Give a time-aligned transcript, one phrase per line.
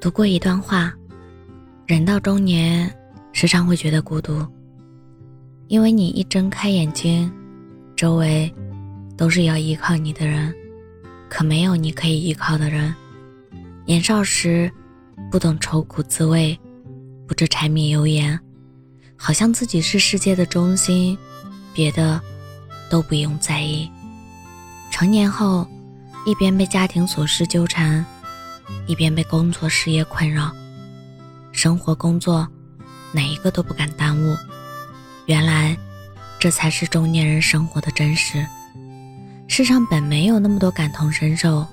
[0.00, 0.90] 读过一段话：
[1.86, 2.90] 人到中年，
[3.32, 4.46] 时常会觉得孤独，
[5.68, 7.30] 因为你一睁开眼睛，
[7.94, 8.50] 周围
[9.14, 10.54] 都是要依靠你的人，
[11.28, 12.94] 可没有你可以依靠的人。
[13.84, 14.72] 年少时
[15.30, 16.58] 不懂愁苦滋味，
[17.28, 18.40] 不知柴米油盐，
[19.16, 21.16] 好像自己是世界的中心，
[21.74, 22.18] 别的
[22.88, 23.86] 都不用在意。
[24.90, 25.68] 成年后，
[26.24, 28.02] 一边被家庭琐事纠缠。
[28.86, 30.50] 一边被工作事业困扰，
[31.52, 32.46] 生活工作
[33.12, 34.36] 哪一个都不敢耽误。
[35.26, 35.76] 原来，
[36.38, 38.44] 这才是中年人生活的真实。
[39.46, 41.66] 世上本没有那么多感同身受，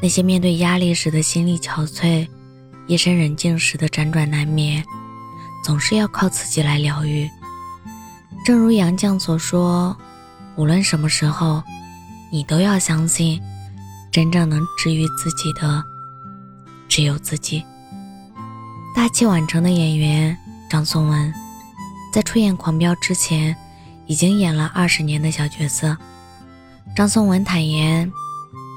[0.00, 2.26] 那些面对压力时的心力憔悴，
[2.86, 4.84] 夜深人静时的辗转难眠，
[5.64, 7.28] 总是要靠自己来疗愈。
[8.44, 9.96] 正如杨绛所说
[10.56, 11.62] ：“无论什么时候，
[12.30, 13.40] 你都要相信，
[14.12, 15.82] 真正能治愈自己的。”
[16.94, 17.60] 只有自己。
[18.94, 20.38] 大器晚成的演员
[20.70, 21.34] 张颂文，
[22.12, 23.56] 在出演《狂飙》之前，
[24.06, 25.96] 已经演了二十年的小角色。
[26.94, 28.08] 张颂文坦言，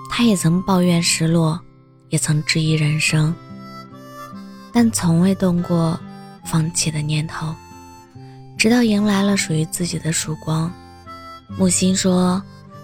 [0.09, 1.61] 他也曾抱怨失落，
[2.09, 3.35] 也曾质疑人生，
[4.73, 5.99] 但从未动过
[6.43, 7.53] 放弃的念头。
[8.57, 10.73] 直到迎来了属于自己的曙光。
[11.55, 12.41] 木心说：“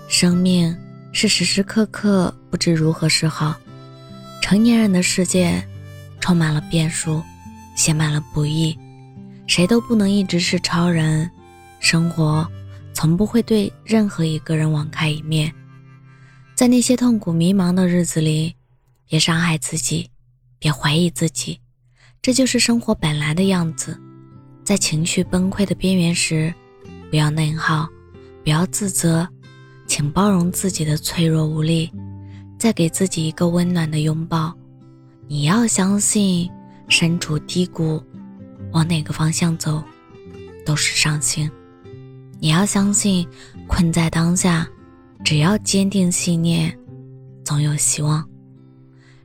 [0.08, 0.78] 生命
[1.12, 3.56] 是时时刻刻不知如何是好。”
[4.44, 5.66] 成年人的世界，
[6.20, 7.24] 充满了变数，
[7.78, 8.78] 写满了不易，
[9.48, 11.32] 谁都不能一直是超人。
[11.80, 12.46] 生活
[12.94, 15.50] 从不会对任何一个人网开一面，
[16.56, 18.54] 在那些痛苦迷茫的日子里，
[19.08, 20.10] 别伤害自己，
[20.60, 21.58] 别怀疑自己，
[22.22, 23.98] 这就是生活本来的样子。
[24.66, 26.54] 在情绪崩溃的边缘时，
[27.10, 27.88] 不要内耗，
[28.44, 29.26] 不要自责，
[29.88, 31.90] 请包容自己的脆弱无力。
[32.64, 34.54] 再给自己一个温暖的拥抱。
[35.28, 36.50] 你要相信，
[36.88, 38.02] 身处低谷，
[38.72, 39.84] 往哪个方向走，
[40.66, 41.52] 都是上行。
[42.40, 43.28] 你要相信，
[43.68, 44.66] 困在当下，
[45.26, 46.74] 只要坚定信念，
[47.44, 48.26] 总有希望。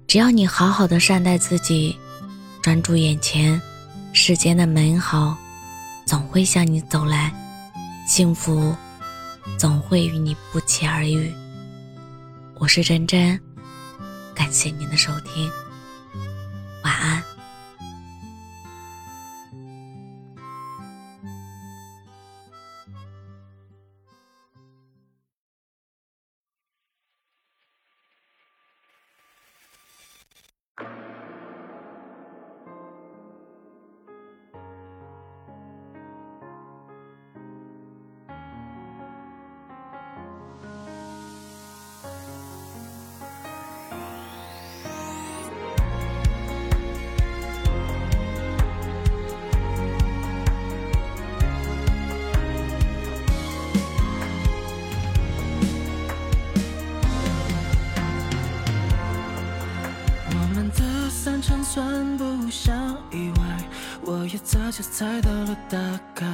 [0.08, 1.96] 只要你好好的善待自己，
[2.60, 3.62] 专注眼前，
[4.12, 5.38] 世间的美好，
[6.04, 7.32] 总会向你走来，
[8.04, 8.74] 幸福，
[9.56, 11.32] 总会与你不期而遇。
[12.60, 13.40] 我是真真，
[14.34, 15.48] 感谢您的收听，
[16.82, 17.27] 晚安。
[61.70, 63.42] 算不上意外，
[64.00, 65.78] 我也早就猜到了大
[66.14, 66.24] 概。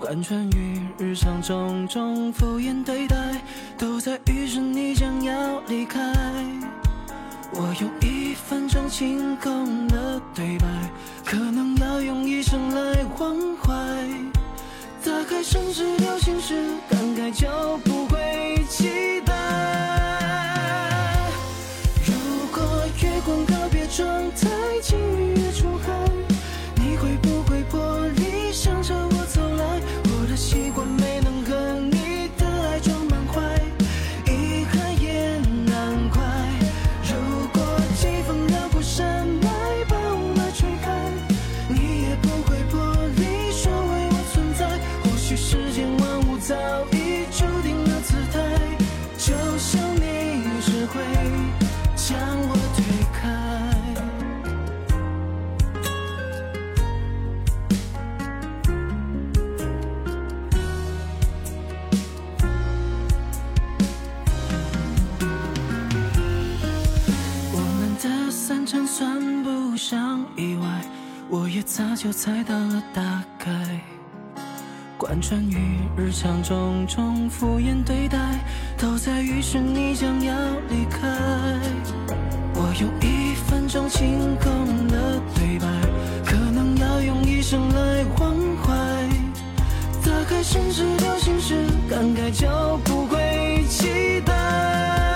[0.00, 3.14] 贯穿于日常种种敷衍对待，
[3.76, 6.00] 都在预示你将要离开。
[7.52, 10.66] 我用一分钟清空了对白，
[11.22, 13.74] 可能要用一生来忘怀。
[15.04, 19.31] 打开城市流行时，感慨就不会期待。
[68.86, 70.66] 算不上意外
[71.28, 73.02] 我也早就猜到了大
[73.38, 73.50] 概，
[74.96, 75.56] 贯穿于
[75.96, 78.18] 日常种种敷衍对待，
[78.76, 80.34] 都在预示你将要
[80.68, 81.08] 离开。
[82.54, 84.50] 我用一分钟清空
[84.88, 85.66] 了对白，
[86.24, 88.72] 可能要用一生来忘怀。
[90.04, 95.11] 打开城市流行时，感慨就不会期待。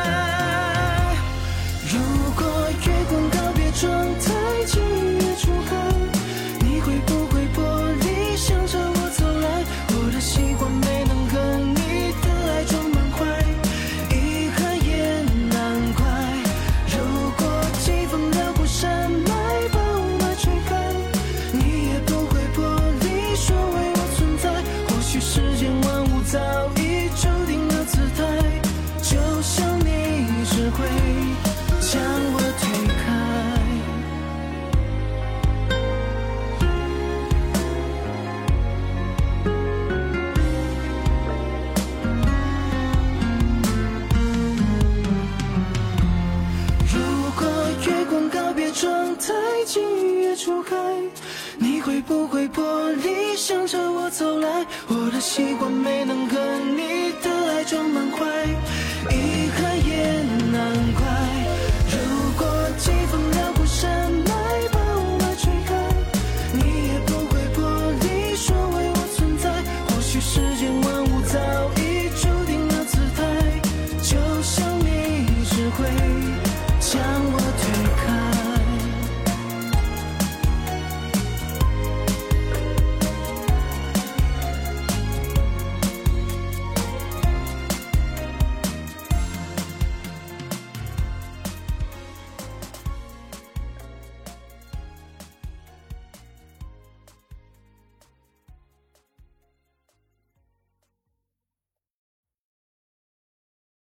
[53.29, 56.39] 你向着我走来，我的习惯没能和
[56.77, 58.56] 你的爱装满怀。